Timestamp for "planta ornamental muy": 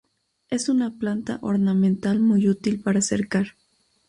0.97-2.49